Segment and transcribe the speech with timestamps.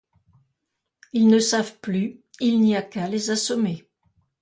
[1.13, 3.87] Ils ne savent plus, il n'y a qu'à les assommer.